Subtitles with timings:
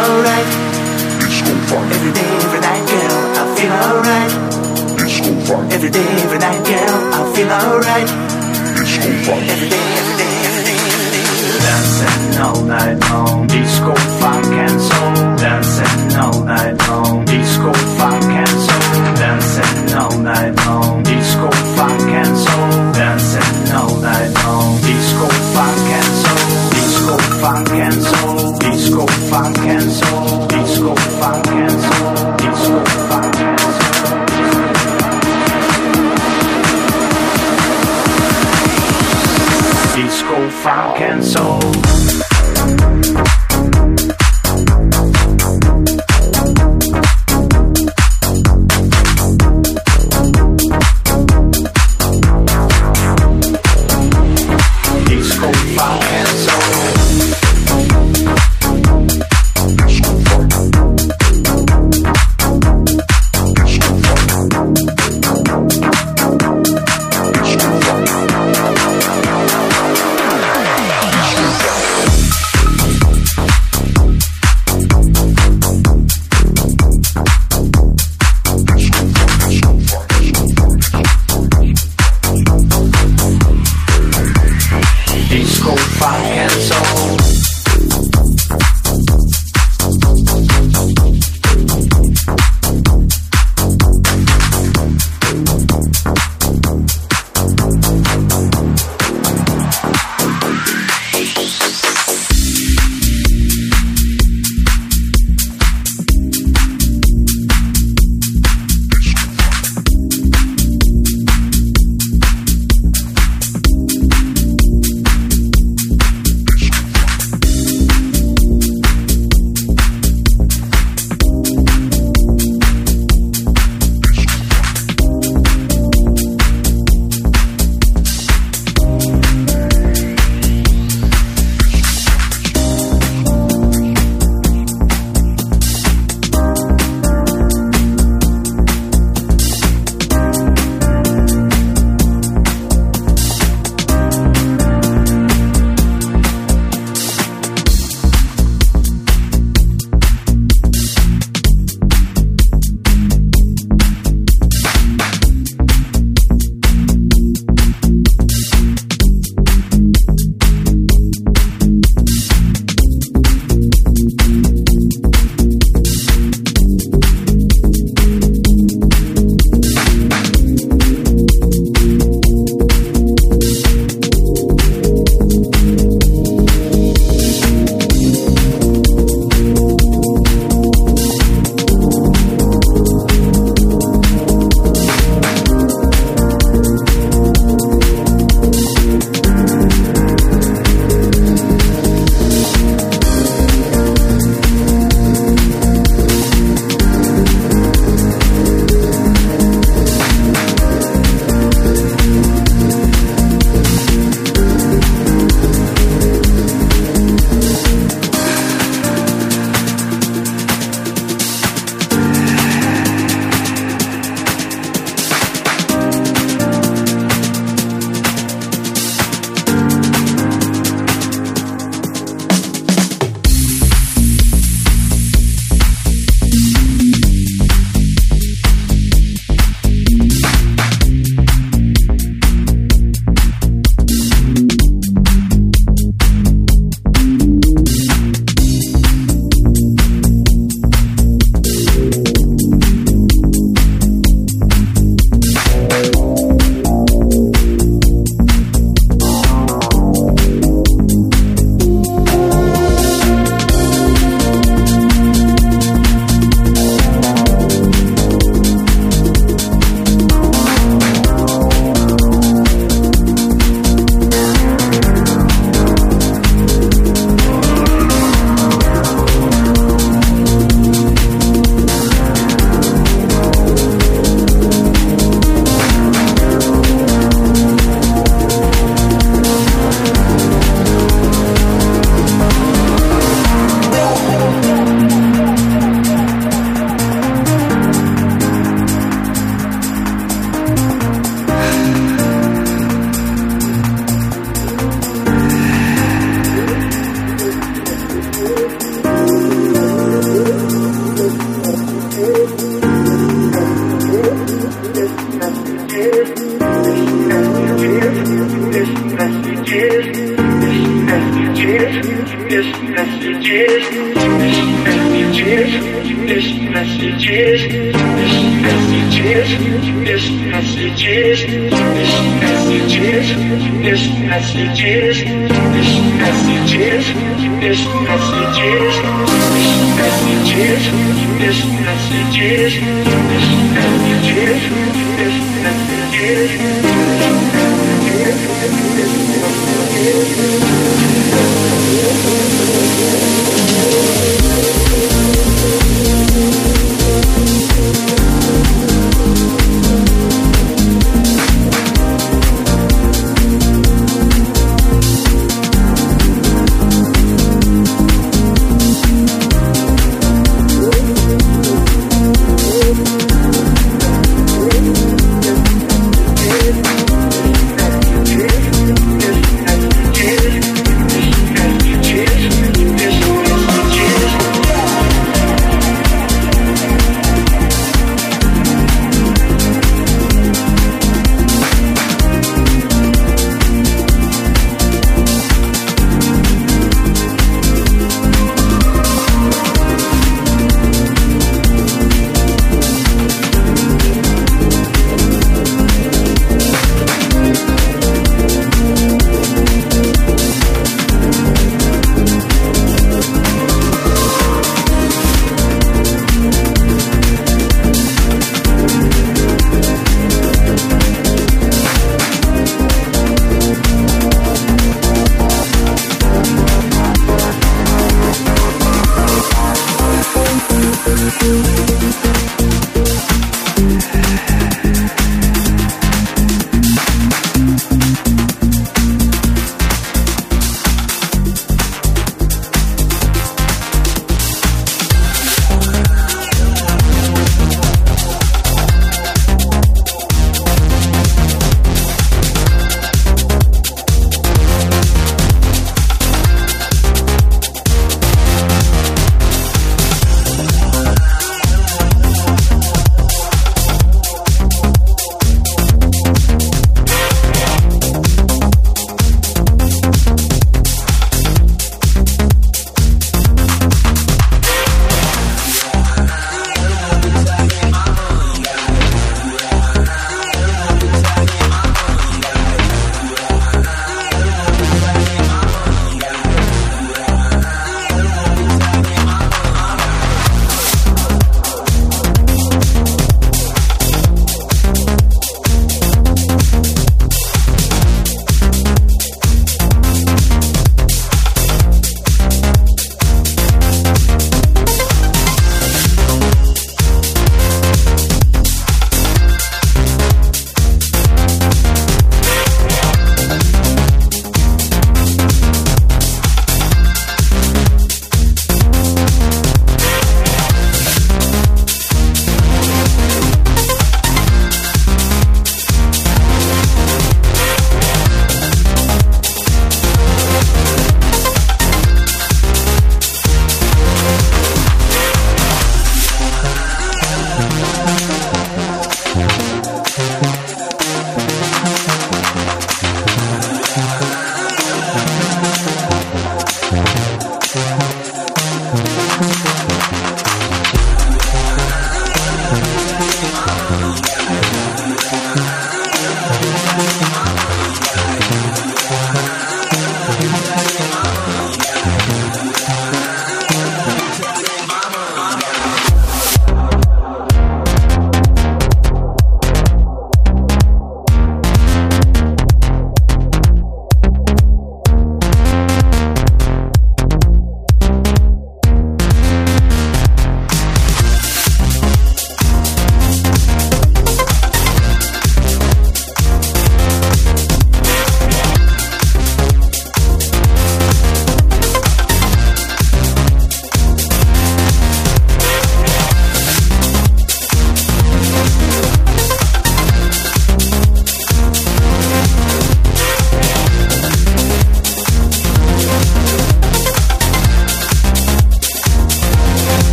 [0.00, 0.48] alright.
[1.70, 4.32] Every day, every night, girl, I feel alright.
[5.72, 8.08] Every day, every night, girl, I feel alright.
[8.70, 11.20] Every day, every day, every day, every day.
[11.64, 15.14] Dancing all night long, disco funk and soul.
[15.36, 19.14] Dancing all night long, disco funk and soul.
[19.20, 22.92] Dancing all night long, disco funk and soul.
[22.92, 26.19] Dancing all night long, disco funk and soul.
[27.10, 28.56] Disco funk and soul.
[28.58, 30.46] Disco funk and soul.
[30.46, 32.14] Disco funk and soul.
[32.36, 34.20] Disco funk and soul.
[39.96, 41.24] Disco funk and
[43.24, 43.39] soul.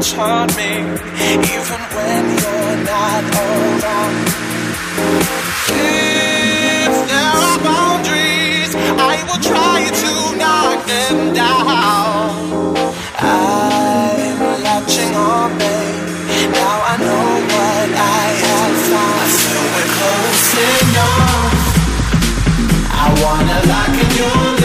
[0.00, 0.80] won't me,
[1.52, 4.16] even when you're not around.
[5.68, 12.76] If there are boundaries, I will try to knock them down.
[13.18, 16.48] I'm latching on, babe.
[16.48, 19.20] Now I know what I have found.
[19.20, 20.48] I feel we're close
[20.80, 21.60] enough.
[22.88, 24.59] I wanna lock in your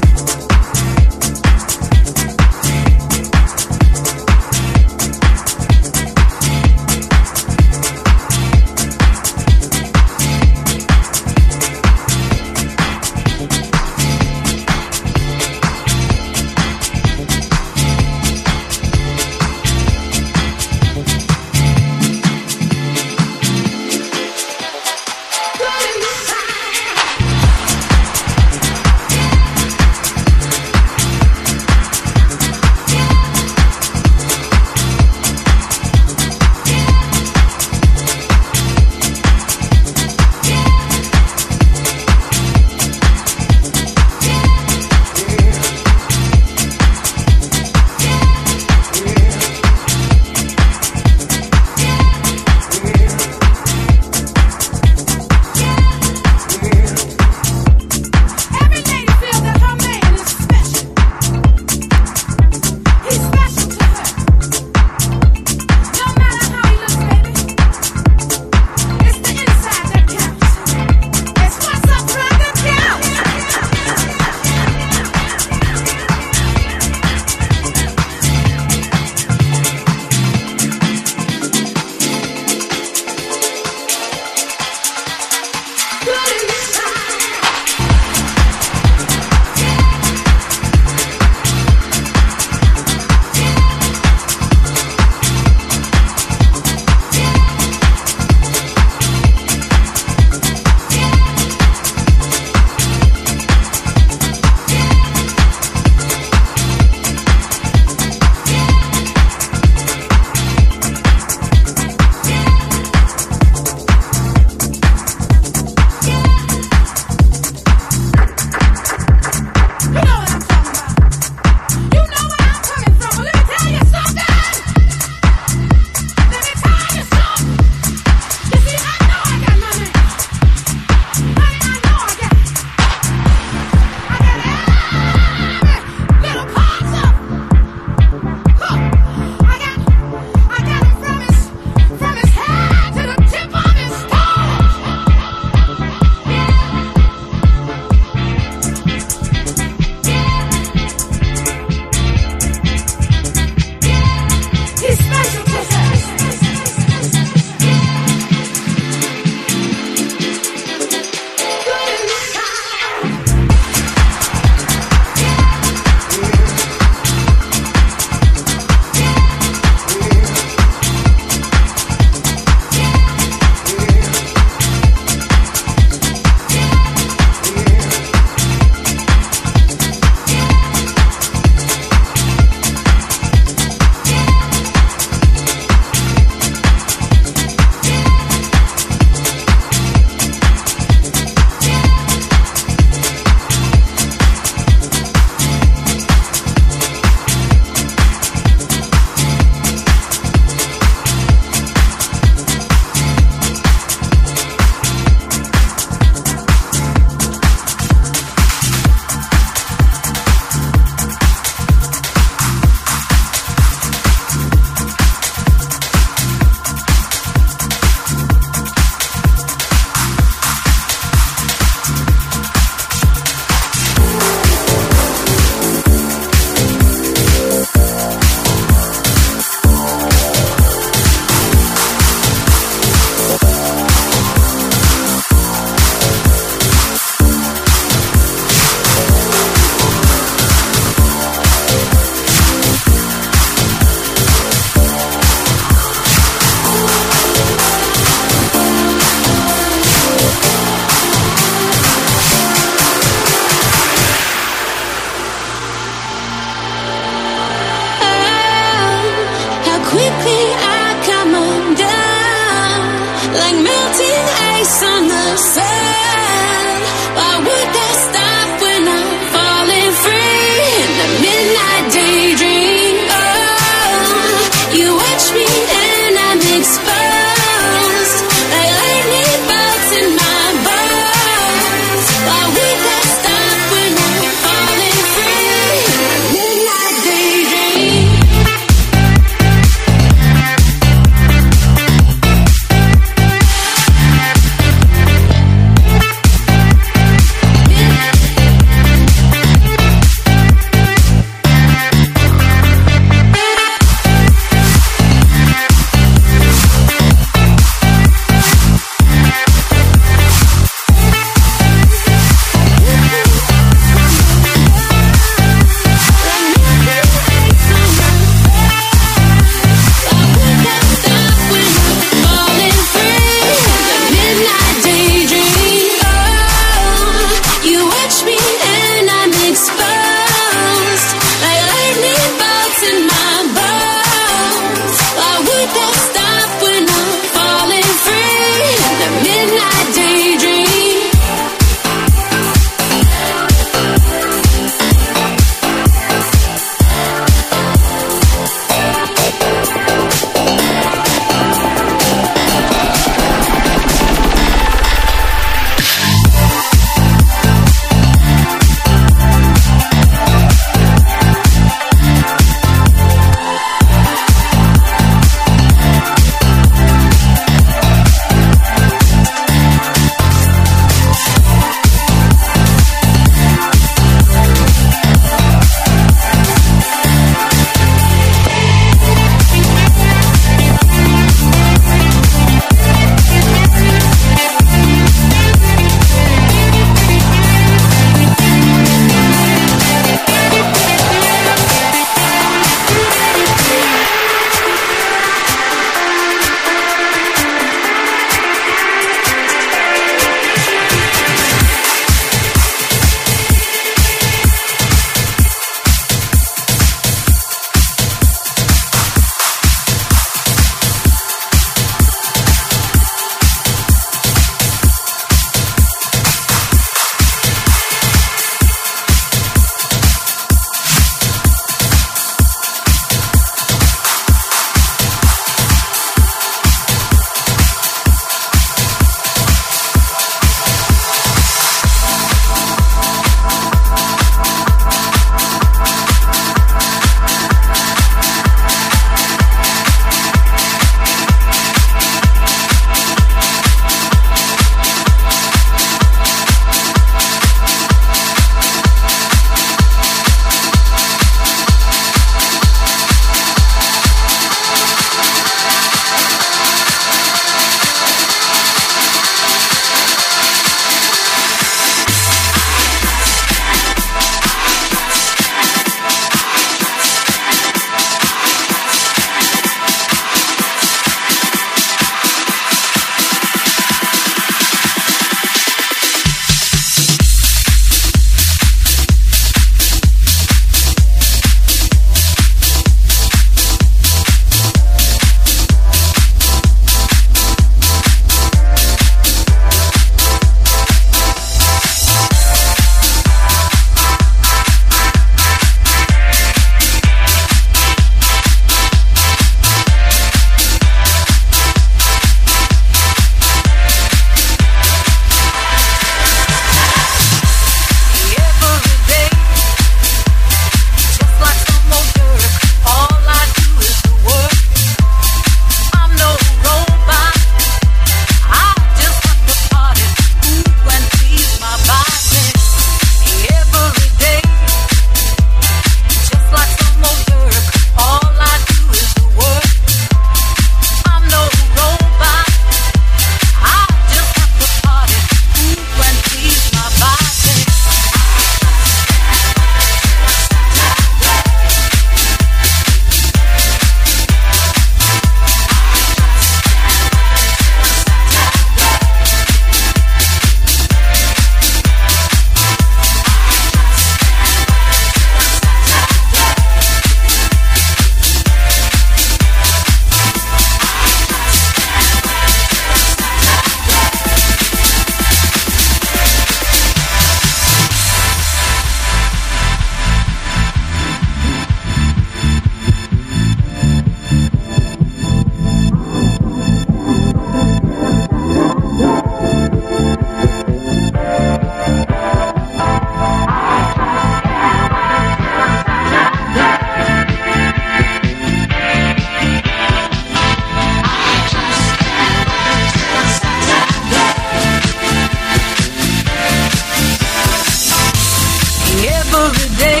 [599.44, 600.00] every day.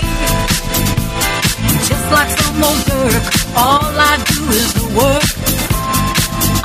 [1.88, 3.24] Just like some old jerk,
[3.56, 5.28] all I do is work.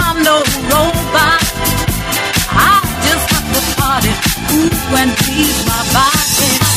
[0.06, 0.38] I'm no
[0.72, 1.42] robot.
[2.52, 2.76] I
[3.06, 4.14] just have to party,
[4.56, 6.69] ooh, and please my body.